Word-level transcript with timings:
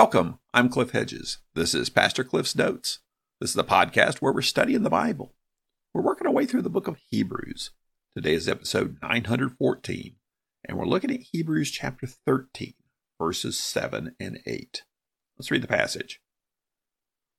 Welcome. 0.00 0.38
I'm 0.54 0.68
Cliff 0.68 0.92
Hedges. 0.92 1.38
This 1.56 1.74
is 1.74 1.90
Pastor 1.90 2.22
Cliff's 2.22 2.54
Notes. 2.54 3.00
This 3.40 3.50
is 3.50 3.56
the 3.56 3.64
podcast 3.64 4.18
where 4.18 4.32
we're 4.32 4.42
studying 4.42 4.84
the 4.84 4.90
Bible. 4.90 5.34
We're 5.92 6.04
working 6.04 6.28
our 6.28 6.32
way 6.32 6.46
through 6.46 6.62
the 6.62 6.70
book 6.70 6.86
of 6.86 7.00
Hebrews. 7.10 7.72
Today 8.14 8.34
is 8.34 8.48
episode 8.48 8.98
914, 9.02 10.14
and 10.68 10.78
we're 10.78 10.84
looking 10.84 11.10
at 11.10 11.26
Hebrews 11.32 11.72
chapter 11.72 12.06
13, 12.06 12.74
verses 13.20 13.58
7 13.58 14.14
and 14.20 14.38
8. 14.46 14.84
Let's 15.36 15.50
read 15.50 15.64
the 15.64 15.66
passage. 15.66 16.20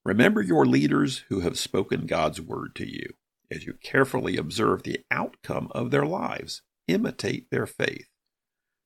Remember 0.04 0.41
your 0.41 0.66
leaders 0.66 1.20
who 1.30 1.39
have 1.39 1.57
spoken 1.57 2.07
God's 2.07 2.41
word 2.41 2.76
to 2.76 2.86
you. 2.86 3.14
As 3.50 3.66
you 3.66 3.76
carefully 3.82 4.36
observe 4.36 4.84
the 4.84 5.00
outcome 5.10 5.70
of 5.71 5.92
their 5.92 6.06
lives, 6.06 6.62
imitate 6.89 7.51
their 7.51 7.65
faith. 7.65 8.10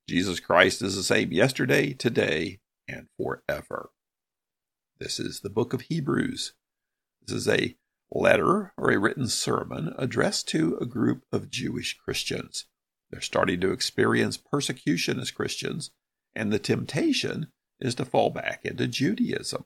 Jesus 0.07 0.40
Christ 0.40 0.84
is 0.84 0.95
the 0.95 1.01
same 1.01 1.31
yesterday, 1.31 1.93
today, 1.93 2.59
and 2.87 3.07
forever. 3.17 3.91
This 4.99 5.19
is 5.19 5.39
the 5.39 5.49
book 5.49 5.73
of 5.73 5.81
Hebrews. 5.81 6.53
This 7.25 7.35
is 7.35 7.47
a 7.47 7.75
letter 8.11 8.73
or 8.77 8.91
a 8.91 8.99
written 8.99 9.27
sermon 9.27 9.93
addressed 9.97 10.47
to 10.49 10.77
a 10.79 10.85
group 10.85 11.23
of 11.31 11.49
Jewish 11.49 11.97
Christians. 11.97 12.65
They're 13.09 13.21
starting 13.21 13.59
to 13.61 13.71
experience 13.71 14.37
persecution 14.37 15.19
as 15.19 15.31
Christians, 15.31 15.91
and 16.35 16.51
the 16.51 16.59
temptation 16.59 17.51
is 17.79 17.95
to 17.95 18.05
fall 18.05 18.29
back 18.29 18.65
into 18.65 18.87
Judaism. 18.87 19.65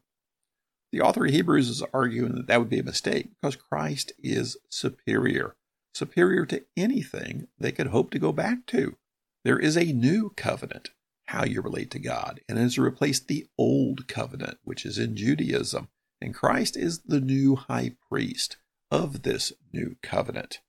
The 0.92 1.02
author 1.02 1.26
of 1.26 1.32
Hebrews 1.32 1.70
is 1.70 1.84
arguing 1.94 2.36
that 2.36 2.48
that 2.48 2.60
would 2.60 2.70
be 2.70 2.80
a 2.80 2.84
mistake 2.84 3.30
because 3.30 3.56
Christ 3.56 4.14
is 4.20 4.58
superior, 4.70 5.56
superior 5.94 6.46
to 6.48 6.64
anything 6.76 7.48
they 7.60 7.72
could 7.72 7.88
hope 7.88 8.12
to 8.12 8.20
go 8.20 8.32
back 8.32 8.66
to. 8.68 8.98
There 9.44 9.60
is 9.60 9.78
a 9.78 9.94
new 9.94 10.32
covenant, 10.36 10.90
how 11.28 11.44
you 11.44 11.62
relate 11.62 11.92
to 11.92 12.00
God, 12.00 12.42
and 12.48 12.58
has 12.58 12.80
replaced 12.80 13.28
the 13.28 13.48
old 13.58 14.08
covenant, 14.08 14.58
which 14.64 14.86
is 14.86 14.98
in 14.98 15.16
Judaism. 15.16 15.90
And 16.22 16.34
Christ 16.34 16.76
is 16.76 17.02
the 17.06 17.22
new 17.22 17.56
high 17.56 17.96
priest 18.10 18.58
of 18.90 19.24
this 19.24 19.54
new 19.72 19.98
covenant. 20.02 20.62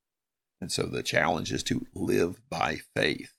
And 0.61 0.71
so 0.71 0.83
the 0.85 1.03
challenge 1.03 1.53
is 1.53 1.63
to 1.65 1.87
live 1.95 2.41
by 2.51 2.81
faith, 2.95 3.33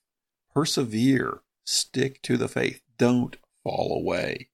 persevere, 0.54 1.42
stick 1.64 2.22
to 2.22 2.36
the 2.36 2.48
faith, 2.48 2.80
don't 2.98 3.36
fall 3.62 3.96
away. 3.96 4.48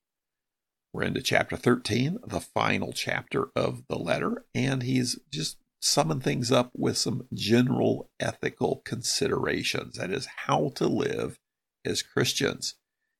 We're 0.93 1.03
into 1.03 1.21
chapter 1.21 1.55
13, 1.55 2.19
the 2.25 2.41
final 2.41 2.91
chapter 2.91 3.49
of 3.55 3.83
the 3.87 3.97
letter, 3.97 4.45
and 4.53 4.83
he's 4.83 5.17
just 5.31 5.57
summing 5.79 6.19
things 6.19 6.51
up 6.51 6.71
with 6.75 6.97
some 6.97 7.27
general 7.33 8.09
ethical 8.19 8.81
considerations. 8.83 9.97
That 9.97 10.11
is, 10.11 10.27
how 10.45 10.71
to 10.75 10.87
live 10.87 11.39
as 11.87 12.01
Christians. 12.01 12.75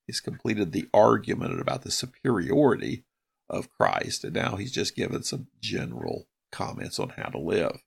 He's 0.06 0.20
completed 0.20 0.72
the 0.72 0.88
argument 0.94 1.60
about 1.60 1.82
the 1.82 1.92
superiority 1.92 3.04
of 3.50 3.72
Christ, 3.72 4.24
and 4.24 4.34
now 4.34 4.56
he's 4.56 4.72
just 4.72 4.96
given 4.96 5.24
some 5.24 5.48
general 5.62 6.28
comments 6.52 7.00
on 7.00 7.10
how 7.10 7.30
to 7.30 7.40
live. 7.40 7.82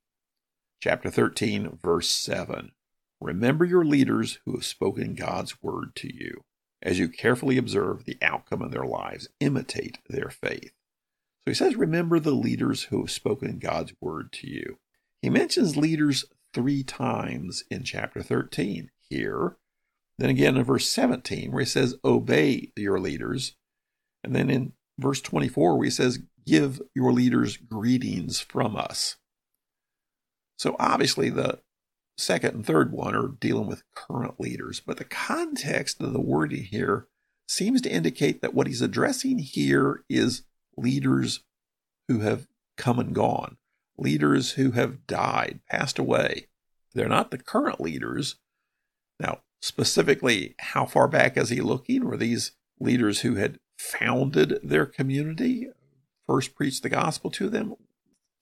Chapter 0.83 1.11
13, 1.11 1.79
verse 1.83 2.11
7 2.11 2.73
Remember 3.21 3.67
your 3.67 3.85
leaders 3.85 4.39
who 4.45 4.53
have 4.53 4.65
spoken 4.65 5.15
God's 5.15 5.63
word 5.63 5.95
to 5.97 6.15
you. 6.15 6.43
As 6.83 6.99
you 6.99 7.09
carefully 7.09 7.59
observe 7.59 8.05
the 8.05 8.17
outcome 8.23 8.63
of 8.63 8.71
their 8.71 8.87
lives, 8.87 9.29
imitate 9.41 9.99
their 10.09 10.31
faith. 10.31 10.73
So 11.45 11.51
he 11.51 11.55
says, 11.55 11.77
Remember 11.77 12.19
the 12.19 12.31
leaders 12.31 12.85
who 12.85 13.01
have 13.01 13.11
spoken 13.11 13.59
God's 13.59 13.93
word 14.01 14.33
to 14.33 14.49
you. 14.49 14.79
He 15.21 15.29
mentions 15.29 15.77
leaders 15.77 16.25
three 16.55 16.83
times 16.83 17.65
in 17.71 17.85
chapter 17.85 18.23
13 18.23 18.91
here, 18.99 19.57
then 20.21 20.31
again 20.31 20.57
in 20.57 20.65
verse 20.65 20.89
17, 20.89 21.51
where 21.51 21.61
he 21.61 21.67
says, 21.67 21.97
Obey 22.05 22.73
your 22.77 23.01
leaders. 23.01 23.57
And 24.23 24.35
then 24.35 24.51
in 24.51 24.73
verse 24.99 25.21
24, 25.21 25.77
where 25.77 25.85
he 25.85 25.91
says, 25.91 26.21
Give 26.47 26.81
your 26.95 27.13
leaders 27.13 27.57
greetings 27.57 28.41
from 28.41 28.77
us. 28.77 29.17
So 30.59 30.77
obviously, 30.79 31.31
the 31.31 31.61
second 32.19 32.55
and 32.55 32.67
third 32.67 32.93
one 32.93 33.15
are 33.15 33.29
dealing 33.29 33.67
with 33.67 33.83
current 33.95 34.39
leaders, 34.39 34.81
but 34.81 34.99
the 34.99 35.05
context 35.05 36.01
of 36.03 36.13
the 36.13 36.21
wording 36.21 36.65
here 36.65 37.07
seems 37.49 37.81
to 37.83 37.91
indicate 37.91 38.43
that 38.43 38.55
what 38.55 38.67
he's 38.67 38.83
addressing 38.83 39.39
here 39.39 40.05
is 40.09 40.43
leaders 40.77 41.41
who 42.09 42.21
have 42.21 42.47
come 42.77 42.99
and 42.99 43.15
gone, 43.15 43.57
leaders 43.97 44.53
who 44.53 44.73
have 44.73 45.07
died, 45.07 45.61
passed 45.69 45.99
away. 45.99 46.49
They're 46.95 47.09
not 47.09 47.31
the 47.31 47.39
current 47.39 47.81
leaders. 47.81 48.37
Now, 49.21 49.41
specifically, 49.61 50.55
how 50.59 50.87
far 50.87 51.07
back 51.07 51.37
is 51.37 51.51
he 51.51 51.61
looking? 51.61 52.05
Were 52.07 52.17
these 52.17 52.53
leaders 52.81 53.21
who 53.21 53.35
had 53.35 53.59
founded 53.79 54.59
their 54.63 54.87
community, 54.87 55.69
first 56.27 56.55
preached 56.55 56.83
the 56.83 56.89
gospel 56.89 57.31
to 57.33 57.51
them? 57.51 57.75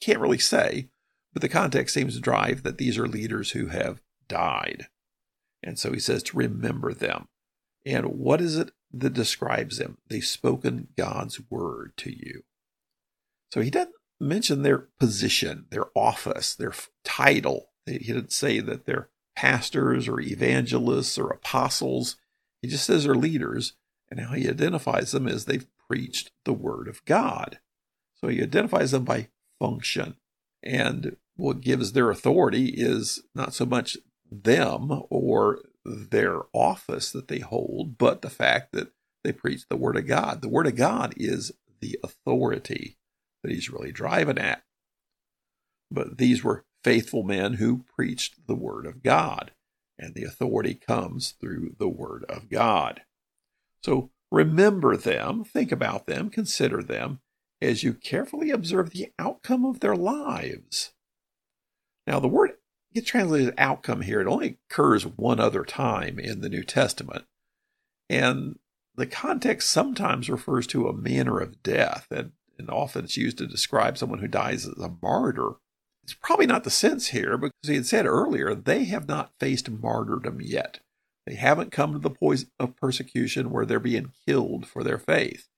Can't 0.01 0.21
really 0.21 0.39
say, 0.39 0.89
but 1.33 1.43
the 1.43 1.49
context 1.49 1.93
seems 1.93 2.15
to 2.15 2.21
drive 2.21 2.63
that 2.63 2.79
these 2.79 2.97
are 2.97 3.09
leaders 3.09 3.51
who 3.51 3.67
have 3.67 4.01
died. 4.29 4.87
And 5.63 5.77
so 5.79 5.93
he 5.93 5.99
says 5.99 6.23
to 6.25 6.37
remember 6.37 6.95
them. 6.95 7.27
And 7.85 8.07
what 8.07 8.41
is 8.41 8.57
it 8.57 8.71
that 8.93 9.15
describes 9.15 9.79
them? 9.79 9.99
They've 10.09 10.25
spoken 10.25 10.89
God's 10.97 11.41
word 11.51 11.93
to 11.99 12.11
you. 12.11 12.45
So 13.53 13.61
he 13.61 13.71
doesn't 13.71 13.95
mention 14.21 14.63
their 14.63 14.79
position, 15.01 15.67
their 15.71 15.87
office, 15.97 16.55
their 16.55 16.75
title. 17.03 17.71
He 17.87 17.99
didn't 17.99 18.33
say 18.33 18.61
that 18.61 18.87
they're 18.87 19.09
pastors 19.39 20.09
or 20.09 20.21
evangelists 20.21 21.17
or 21.17 21.29
apostles. 21.31 22.17
He 22.61 22.67
just 22.67 22.85
says 22.85 23.05
they're 23.05 23.15
leaders, 23.15 23.75
and 24.11 24.19
how 24.19 24.33
he 24.33 24.49
identifies 24.49 25.13
them 25.13 25.29
is 25.29 25.45
they've 25.45 25.69
preached 25.89 26.33
the 26.45 26.53
word 26.53 26.89
of 26.89 27.05
God. 27.05 27.61
So 28.17 28.27
he 28.27 28.43
identifies 28.43 28.91
them 28.91 29.05
by 29.05 29.29
function. 29.61 30.17
And 30.61 31.17
what 31.37 31.61
gives 31.61 31.93
their 31.93 32.11
authority 32.11 32.71
is 32.77 33.23
not 33.33 33.55
so 33.55 33.65
much 33.65 33.97
them 34.29 35.05
or 35.09 35.61
their 35.85 36.41
office 36.53 37.13
that 37.13 37.29
they 37.29 37.39
hold, 37.39 37.97
but 37.97 38.23
the 38.23 38.31
fact 38.31 38.73
that 38.73 38.91
they 39.23 39.31
preach 39.31 39.69
the 39.69 39.77
word 39.77 39.97
of 39.97 40.09
God. 40.09 40.43
The 40.43 40.49
word 40.49 40.67
of 40.67 40.75
God 40.75 41.15
is 41.17 41.53
the 41.81 41.97
authority 42.03 42.97
that 43.45 43.53
he's 43.53 43.71
really 43.71 43.93
driving 43.93 44.39
at. 44.39 44.65
But 45.93 46.19
these 46.19 46.43
were 46.43 46.65
faithful 46.83 47.23
men 47.23 47.55
who 47.55 47.85
preached 47.95 48.47
the 48.47 48.55
word 48.55 48.87
of 48.87 49.03
God, 49.03 49.53
and 49.99 50.15
the 50.15 50.25
authority 50.25 50.75
comes 50.75 51.33
through 51.41 51.75
the 51.79 51.89
word 51.89 52.25
of 52.29 52.49
God. 52.49 53.03
So 53.83 54.11
remember 54.31 54.97
them, 54.97 55.45
think 55.45 55.73
about 55.73 56.07
them, 56.07 56.31
consider 56.31 56.83
them 56.83 57.21
as 57.61 57.83
you 57.83 57.95
carefully 57.95 58.51
observe 58.51 58.91
the 58.91 59.13
outcome 59.19 59.65
of 59.65 59.81
their 59.81 59.97
lives. 59.97 60.93
Now, 62.07 62.21
the 62.21 62.29
word 62.29 62.53
gets 62.95 63.11
translated 63.11 63.55
outcome 63.59 64.03
here. 64.03 64.21
It 64.21 64.27
only 64.27 64.59
occurs 64.71 65.05
one 65.05 65.41
other 65.41 65.65
time 65.65 66.19
in 66.19 66.41
the 66.41 66.49
New 66.49 66.65
Testament. 66.65 67.25
And 68.09 68.59
the 68.95 69.07
context 69.07 69.71
sometimes 69.71 70.31
refers 70.31 70.67
to 70.69 70.89
a 70.89 70.97
manner 70.97 71.39
of 71.39 71.63
death, 71.63 72.07
and, 72.11 72.33
and 72.59 72.71
often 72.71 73.05
it's 73.05 73.17
used 73.17 73.39
to 73.39 73.47
describe 73.47 73.99
someone 73.99 74.21
who 74.21 74.29
dies 74.29 74.67
as 74.67 74.79
a 74.79 74.97
martyr. 75.03 75.53
It's 76.09 76.15
probably 76.15 76.47
not 76.47 76.65
the 76.65 76.71
sense 76.71 77.09
here 77.09 77.37
because 77.37 77.53
he 77.67 77.75
had 77.75 77.85
said 77.85 78.07
earlier 78.07 78.55
they 78.55 78.85
have 78.85 79.07
not 79.07 79.35
faced 79.39 79.69
martyrdom 79.69 80.41
yet. 80.41 80.81
They 81.27 81.35
haven't 81.35 81.71
come 81.71 81.93
to 81.93 81.99
the 81.99 82.09
point 82.09 82.47
of 82.59 82.77
persecution 82.77 83.51
where 83.51 83.67
they're 83.67 83.79
being 83.79 84.13
killed 84.27 84.67
for 84.67 84.83
their 84.83 84.97
faith. 84.97 85.51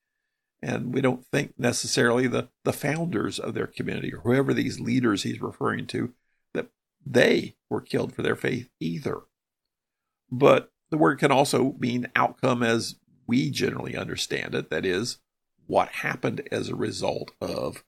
And 0.61 0.93
we 0.93 1.03
don't 1.03 1.25
think 1.25 1.55
necessarily 1.56 2.27
the, 2.27 2.49
the 2.65 2.72
founders 2.72 3.38
of 3.38 3.55
their 3.55 3.69
community 3.69 4.12
or 4.12 4.22
whoever 4.22 4.53
these 4.53 4.81
leaders 4.81 5.22
he's 5.22 5.41
referring 5.41 5.87
to, 5.87 6.15
that 6.53 6.67
they 7.06 7.55
were 7.69 7.81
killed 7.81 8.12
for 8.12 8.23
their 8.23 8.35
faith 8.35 8.70
either. 8.81 9.20
But 10.32 10.73
the 10.91 10.99
word 10.99 11.20
can 11.20 11.31
also 11.31 11.76
mean 11.79 12.08
outcome 12.17 12.64
as 12.64 12.96
we 13.25 13.50
generally 13.50 13.96
understand 13.96 14.56
it 14.56 14.69
that 14.70 14.85
is, 14.85 15.19
what 15.69 15.91
happened 15.91 16.43
as 16.50 16.69
a 16.69 16.75
result 16.75 17.31
of 17.41 17.85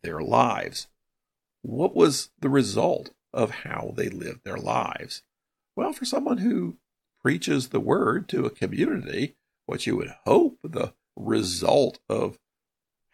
their 0.00 0.22
lives. 0.22 0.86
What 1.66 1.96
was 1.96 2.30
the 2.38 2.48
result 2.48 3.10
of 3.32 3.50
how 3.50 3.92
they 3.96 4.08
lived 4.08 4.44
their 4.44 4.56
lives? 4.56 5.24
Well, 5.74 5.92
for 5.92 6.04
someone 6.04 6.38
who 6.38 6.76
preaches 7.20 7.68
the 7.70 7.80
word 7.80 8.28
to 8.28 8.46
a 8.46 8.50
community, 8.50 9.34
what 9.66 9.84
you 9.84 9.96
would 9.96 10.14
hope 10.24 10.60
the 10.62 10.94
result 11.16 11.98
of 12.08 12.38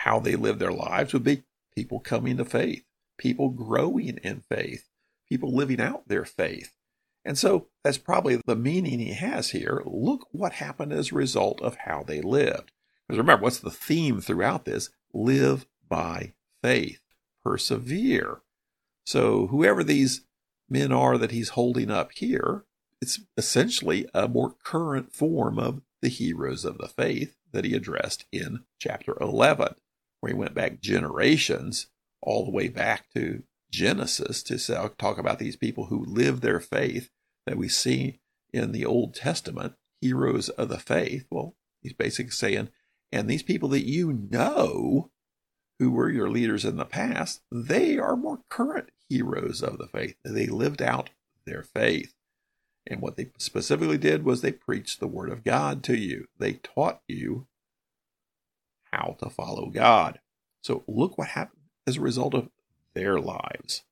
how 0.00 0.20
they 0.20 0.36
live 0.36 0.58
their 0.58 0.70
lives 0.70 1.14
would 1.14 1.24
be 1.24 1.44
people 1.74 1.98
coming 1.98 2.36
to 2.36 2.44
faith, 2.44 2.84
people 3.16 3.48
growing 3.48 4.18
in 4.22 4.42
faith, 4.42 4.90
people 5.26 5.54
living 5.54 5.80
out 5.80 6.08
their 6.08 6.26
faith. 6.26 6.76
And 7.24 7.38
so 7.38 7.68
that's 7.82 7.96
probably 7.96 8.38
the 8.44 8.54
meaning 8.54 8.98
he 8.98 9.14
has 9.14 9.50
here. 9.50 9.82
Look 9.86 10.28
what 10.30 10.52
happened 10.52 10.92
as 10.92 11.10
a 11.10 11.14
result 11.14 11.62
of 11.62 11.76
how 11.86 12.02
they 12.02 12.20
lived. 12.20 12.70
Because 13.08 13.18
remember, 13.18 13.44
what's 13.44 13.60
the 13.60 13.70
theme 13.70 14.20
throughout 14.20 14.66
this? 14.66 14.90
Live 15.14 15.64
by 15.88 16.34
faith, 16.62 17.01
persevere. 17.44 18.40
So 19.04 19.48
whoever 19.48 19.82
these 19.82 20.22
men 20.68 20.92
are 20.92 21.18
that 21.18 21.32
he's 21.32 21.50
holding 21.50 21.90
up 21.90 22.12
here, 22.12 22.64
it's 23.00 23.20
essentially 23.36 24.06
a 24.14 24.28
more 24.28 24.54
current 24.62 25.12
form 25.12 25.58
of 25.58 25.82
the 26.00 26.08
heroes 26.08 26.64
of 26.64 26.78
the 26.78 26.88
faith 26.88 27.36
that 27.52 27.64
he 27.64 27.74
addressed 27.74 28.24
in 28.32 28.60
chapter 28.78 29.16
11, 29.20 29.74
where 30.20 30.32
he 30.32 30.38
went 30.38 30.54
back 30.54 30.80
generations, 30.80 31.88
all 32.22 32.44
the 32.44 32.50
way 32.50 32.68
back 32.68 33.06
to 33.14 33.42
Genesis, 33.70 34.42
to 34.44 34.58
talk 34.98 35.18
about 35.18 35.38
these 35.38 35.56
people 35.56 35.86
who 35.86 36.04
live 36.04 36.40
their 36.40 36.60
faith 36.60 37.10
that 37.46 37.56
we 37.56 37.68
see 37.68 38.20
in 38.52 38.72
the 38.72 38.84
Old 38.84 39.14
Testament, 39.14 39.74
heroes 40.00 40.48
of 40.50 40.68
the 40.68 40.78
faith. 40.78 41.26
Well, 41.30 41.54
he's 41.80 41.92
basically 41.92 42.30
saying, 42.30 42.68
and 43.10 43.28
these 43.28 43.42
people 43.42 43.68
that 43.70 43.86
you 43.86 44.12
know 44.30 45.10
who 45.82 45.90
were 45.90 46.08
your 46.08 46.30
leaders 46.30 46.64
in 46.64 46.76
the 46.76 46.84
past, 46.84 47.40
they 47.50 47.98
are 47.98 48.14
more 48.14 48.38
current 48.48 48.90
heroes 49.08 49.64
of 49.64 49.78
the 49.78 49.88
faith. 49.88 50.14
They 50.24 50.46
lived 50.46 50.80
out 50.80 51.10
their 51.44 51.64
faith. 51.64 52.14
And 52.86 53.00
what 53.00 53.16
they 53.16 53.32
specifically 53.36 53.98
did 53.98 54.24
was 54.24 54.42
they 54.42 54.52
preached 54.52 55.00
the 55.00 55.08
word 55.08 55.28
of 55.28 55.42
God 55.42 55.82
to 55.84 55.96
you. 55.96 56.28
They 56.38 56.52
taught 56.52 57.00
you 57.08 57.48
how 58.92 59.16
to 59.18 59.28
follow 59.28 59.70
God. 59.70 60.20
So 60.62 60.84
look 60.86 61.18
what 61.18 61.28
happened 61.30 61.62
as 61.84 61.96
a 61.96 62.00
result 62.00 62.34
of 62.34 62.48
their 62.94 63.18
lives. 63.18 63.82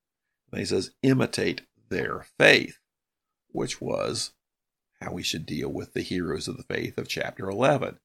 And 0.53 0.61
he 0.61 0.67
says, 0.67 0.93
imitate 1.03 1.63
their 1.89 2.25
faith, 2.39 2.79
which 3.49 3.81
was 3.81 4.31
how 5.01 5.11
we 5.11 5.25
should 5.25 5.45
deal 5.45 5.71
with 5.71 5.95
the 5.95 6.03
heroes 6.03 6.47
of 6.47 6.57
the 6.57 6.63
faith 6.63 6.99
of 6.99 7.09
chapter 7.09 7.51
11. 7.51 7.99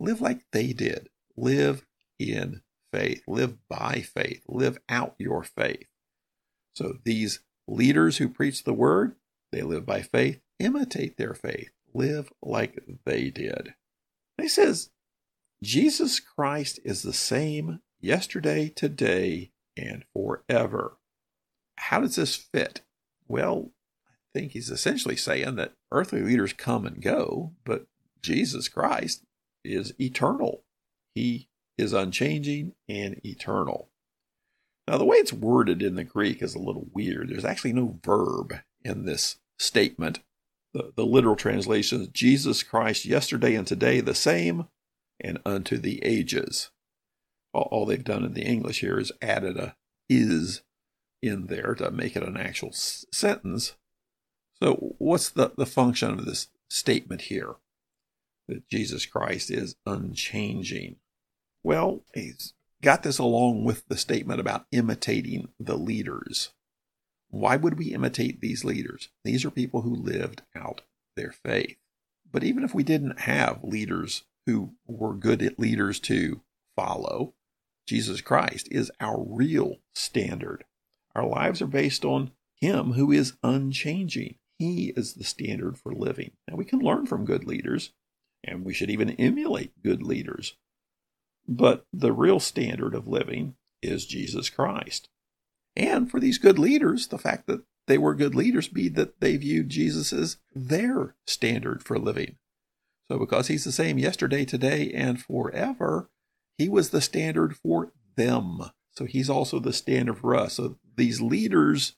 Live 0.00 0.20
like 0.20 0.40
they 0.50 0.72
did. 0.72 1.08
Live 1.36 1.86
in 2.18 2.62
faith. 2.92 3.22
Live 3.26 3.56
by 3.68 4.00
faith. 4.00 4.44
Live 4.48 4.78
out 4.88 5.14
your 5.18 5.42
faith. 5.42 5.86
So 6.74 6.94
these 7.04 7.40
leaders 7.66 8.18
who 8.18 8.28
preach 8.28 8.64
the 8.64 8.72
word, 8.72 9.16
they 9.50 9.62
live 9.62 9.84
by 9.86 10.02
faith, 10.02 10.40
imitate 10.58 11.16
their 11.16 11.34
faith, 11.34 11.70
live 11.92 12.32
like 12.42 12.78
they 13.04 13.30
did. 13.30 13.74
He 14.40 14.48
says, 14.48 14.90
Jesus 15.62 16.18
Christ 16.20 16.80
is 16.84 17.02
the 17.02 17.12
same 17.12 17.80
yesterday, 18.00 18.68
today, 18.68 19.52
and 19.76 20.04
forever. 20.12 20.98
How 21.76 22.00
does 22.00 22.16
this 22.16 22.36
fit? 22.36 22.82
Well, 23.28 23.70
I 24.08 24.38
think 24.38 24.52
he's 24.52 24.70
essentially 24.70 25.16
saying 25.16 25.56
that 25.56 25.74
earthly 25.90 26.22
leaders 26.22 26.52
come 26.52 26.86
and 26.86 27.00
go, 27.00 27.52
but 27.64 27.86
Jesus 28.22 28.68
Christ 28.68 29.24
is 29.64 29.94
eternal. 30.00 30.64
He 31.14 31.48
is 31.78 31.92
unchanging 31.92 32.74
and 32.88 33.20
eternal. 33.24 33.88
Now, 34.88 34.98
the 34.98 35.04
way 35.04 35.16
it's 35.18 35.32
worded 35.32 35.82
in 35.82 35.94
the 35.94 36.04
Greek 36.04 36.42
is 36.42 36.54
a 36.54 36.60
little 36.60 36.88
weird. 36.92 37.28
There's 37.28 37.44
actually 37.44 37.72
no 37.72 37.98
verb 38.04 38.54
in 38.82 39.04
this 39.04 39.36
statement. 39.58 40.20
The, 40.74 40.92
the 40.96 41.06
literal 41.06 41.36
translation 41.36 42.02
is 42.02 42.08
Jesus 42.08 42.62
Christ 42.62 43.04
yesterday 43.04 43.54
and 43.54 43.66
today 43.66 44.00
the 44.00 44.14
same 44.14 44.66
and 45.20 45.38
unto 45.46 45.78
the 45.78 46.02
ages. 46.04 46.70
All, 47.52 47.68
all 47.70 47.86
they've 47.86 48.02
done 48.02 48.24
in 48.24 48.34
the 48.34 48.44
English 48.44 48.80
here 48.80 48.98
is 48.98 49.12
added 49.20 49.56
a 49.56 49.76
is 50.08 50.62
in 51.22 51.46
there 51.46 51.74
to 51.76 51.90
make 51.90 52.16
it 52.16 52.22
an 52.22 52.36
actual 52.36 52.70
s- 52.70 53.06
sentence. 53.12 53.76
So, 54.62 54.94
what's 54.98 55.30
the, 55.30 55.52
the 55.56 55.66
function 55.66 56.10
of 56.18 56.24
this 56.24 56.48
statement 56.68 57.22
here? 57.22 57.56
That 58.48 58.68
Jesus 58.68 59.06
Christ 59.06 59.50
is 59.50 59.76
unchanging. 59.86 60.96
Well, 61.62 62.02
he's 62.14 62.54
got 62.82 63.02
this 63.02 63.18
along 63.18 63.64
with 63.64 63.86
the 63.88 63.96
statement 63.96 64.40
about 64.40 64.66
imitating 64.72 65.48
the 65.60 65.76
leaders. 65.76 66.50
Why 67.30 67.56
would 67.56 67.78
we 67.78 67.94
imitate 67.94 68.40
these 68.40 68.64
leaders? 68.64 69.08
These 69.24 69.44
are 69.44 69.50
people 69.50 69.82
who 69.82 69.94
lived 69.94 70.42
out 70.54 70.82
their 71.16 71.32
faith. 71.32 71.76
But 72.30 72.44
even 72.44 72.64
if 72.64 72.74
we 72.74 72.82
didn't 72.82 73.20
have 73.20 73.62
leaders 73.62 74.24
who 74.46 74.72
were 74.86 75.14
good 75.14 75.54
leaders 75.58 76.00
to 76.00 76.40
follow, 76.74 77.34
Jesus 77.86 78.20
Christ 78.20 78.68
is 78.70 78.90
our 79.00 79.22
real 79.22 79.76
standard. 79.94 80.64
Our 81.14 81.26
lives 81.26 81.60
are 81.62 81.66
based 81.66 82.04
on 82.04 82.32
Him 82.56 82.92
who 82.92 83.12
is 83.12 83.34
unchanging. 83.42 84.36
He 84.58 84.92
is 84.96 85.14
the 85.14 85.24
standard 85.24 85.78
for 85.78 85.92
living. 85.92 86.32
Now, 86.48 86.56
we 86.56 86.64
can 86.64 86.80
learn 86.80 87.06
from 87.06 87.24
good 87.24 87.44
leaders, 87.44 87.92
and 88.44 88.64
we 88.64 88.72
should 88.72 88.90
even 88.90 89.10
emulate 89.10 89.82
good 89.82 90.02
leaders. 90.02 90.56
But 91.48 91.86
the 91.92 92.12
real 92.12 92.40
standard 92.40 92.94
of 92.94 93.08
living 93.08 93.56
is 93.82 94.06
Jesus 94.06 94.48
Christ. 94.48 95.08
And 95.74 96.10
for 96.10 96.20
these 96.20 96.38
good 96.38 96.58
leaders, 96.58 97.08
the 97.08 97.18
fact 97.18 97.46
that 97.46 97.62
they 97.86 97.98
were 97.98 98.14
good 98.14 98.34
leaders 98.34 98.68
be 98.68 98.88
that 98.90 99.20
they 99.20 99.36
viewed 99.36 99.68
Jesus 99.68 100.12
as 100.12 100.36
their 100.54 101.16
standard 101.26 101.82
for 101.82 101.98
living. 101.98 102.36
So 103.10 103.18
because 103.18 103.48
he's 103.48 103.64
the 103.64 103.72
same 103.72 103.98
yesterday, 103.98 104.44
today, 104.44 104.90
and 104.94 105.20
forever, 105.20 106.08
he 106.56 106.68
was 106.68 106.90
the 106.90 107.00
standard 107.00 107.56
for 107.56 107.92
them. 108.16 108.60
So 108.92 109.04
he's 109.04 109.28
also 109.28 109.58
the 109.58 109.72
standard 109.72 110.18
for 110.18 110.34
us. 110.34 110.54
So 110.54 110.76
these 110.96 111.20
leaders, 111.20 111.96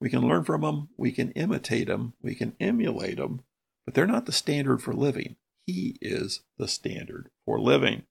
we 0.00 0.08
can 0.08 0.26
learn 0.26 0.44
from 0.44 0.62
them, 0.62 0.88
we 0.96 1.12
can 1.12 1.32
imitate 1.32 1.88
them, 1.88 2.14
we 2.22 2.34
can 2.34 2.56
emulate 2.58 3.18
them, 3.18 3.42
but 3.84 3.94
they're 3.94 4.06
not 4.06 4.26
the 4.26 4.32
standard 4.32 4.82
for 4.82 4.94
living. 4.94 5.36
He 5.66 5.98
is 6.00 6.42
the 6.58 6.68
standard 6.68 7.30
for 7.44 7.60
living. 7.60 8.04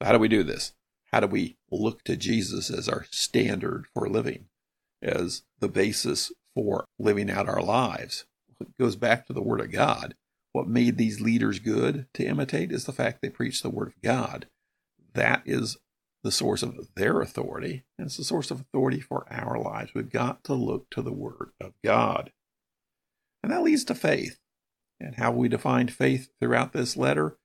So, 0.00 0.06
how 0.06 0.12
do 0.12 0.18
we 0.18 0.28
do 0.28 0.42
this? 0.42 0.72
How 1.12 1.20
do 1.20 1.26
we 1.26 1.56
look 1.70 2.04
to 2.04 2.16
Jesus 2.16 2.70
as 2.70 2.88
our 2.88 3.06
standard 3.10 3.86
for 3.94 4.08
living, 4.08 4.46
as 5.02 5.42
the 5.60 5.68
basis 5.68 6.32
for 6.54 6.84
living 6.98 7.30
out 7.30 7.48
our 7.48 7.62
lives? 7.62 8.26
It 8.60 8.76
goes 8.78 8.96
back 8.96 9.26
to 9.26 9.32
the 9.32 9.42
Word 9.42 9.60
of 9.60 9.70
God. 9.70 10.14
What 10.52 10.68
made 10.68 10.96
these 10.96 11.20
leaders 11.20 11.58
good 11.58 12.06
to 12.14 12.26
imitate 12.26 12.72
is 12.72 12.84
the 12.84 12.92
fact 12.92 13.20
they 13.20 13.30
preached 13.30 13.62
the 13.62 13.70
Word 13.70 13.88
of 13.88 14.02
God. 14.02 14.46
That 15.14 15.42
is 15.46 15.76
the 16.22 16.32
source 16.32 16.62
of 16.62 16.88
their 16.96 17.20
authority, 17.20 17.84
and 17.98 18.06
it's 18.06 18.16
the 18.16 18.24
source 18.24 18.50
of 18.50 18.60
authority 18.60 19.00
for 19.00 19.26
our 19.30 19.58
lives. 19.58 19.92
We've 19.94 20.10
got 20.10 20.42
to 20.44 20.54
look 20.54 20.90
to 20.90 21.02
the 21.02 21.12
Word 21.12 21.52
of 21.60 21.72
God. 21.84 22.32
And 23.42 23.52
that 23.52 23.62
leads 23.62 23.84
to 23.84 23.94
faith. 23.94 24.38
And 24.98 25.16
how 25.16 25.30
we 25.30 25.48
define 25.48 25.88
faith 25.88 26.30
throughout 26.40 26.72
this 26.72 26.96
letter 26.96 27.36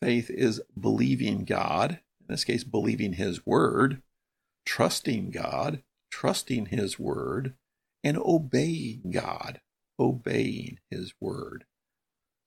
Faith 0.00 0.30
is 0.30 0.62
believing 0.78 1.44
God, 1.44 2.00
in 2.20 2.26
this 2.28 2.44
case, 2.44 2.64
believing 2.64 3.14
His 3.14 3.44
Word, 3.44 4.02
trusting 4.64 5.30
God, 5.30 5.82
trusting 6.10 6.66
His 6.66 6.98
Word, 6.98 7.54
and 8.02 8.16
obeying 8.16 9.10
God, 9.10 9.60
obeying 9.98 10.78
His 10.90 11.12
Word. 11.20 11.64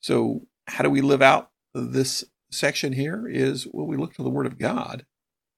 So, 0.01 0.47
how 0.67 0.83
do 0.83 0.89
we 0.89 1.01
live 1.01 1.21
out 1.21 1.51
this 1.75 2.23
section 2.51 2.93
here? 2.93 3.27
Is 3.27 3.67
well, 3.71 3.85
we 3.85 3.97
look 3.97 4.15
to 4.15 4.23
the 4.23 4.29
Word 4.31 4.47
of 4.47 4.57
God, 4.57 5.05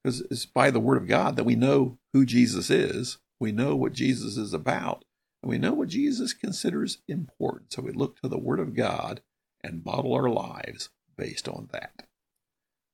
because 0.04 0.22
it's 0.30 0.46
by 0.46 0.72
the 0.72 0.82
Word 0.82 0.98
of 0.98 1.08
God 1.08 1.38
that 1.38 1.46
we 1.46 1.56
know 1.56 1.98
who 2.12 2.26
Jesus 2.26 2.70
is, 2.70 3.20
we 3.40 3.54
know 3.54 3.74
what 3.74 3.94
Jesus 3.94 4.36
is 4.36 4.54
about, 4.54 5.06
and 5.42 5.50
we 5.50 5.58
know 5.58 5.74
what 5.74 5.88
Jesus 5.88 6.34
considers 6.34 6.98
important. 7.08 7.72
So, 7.72 7.82
we 7.82 7.94
look 7.94 8.20
to 8.20 8.28
the 8.28 8.38
Word 8.38 8.60
of 8.60 8.76
God 8.76 9.22
and 9.64 9.86
model 9.86 10.14
our 10.14 10.30
lives 10.30 10.90
based 11.18 11.48
on 11.48 11.70
that. 11.72 12.08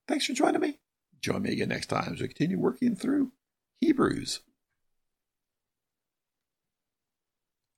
Thanks 0.08 0.26
for 0.26 0.34
joining 0.34 0.62
me. 0.62 0.80
Join 1.22 1.44
me 1.44 1.52
again 1.52 1.70
next 1.70 1.88
time 1.88 2.14
as 2.14 2.22
we 2.22 2.28
continue 2.28 2.60
working 2.60 2.96
through 2.96 3.32
Hebrews 3.80 4.42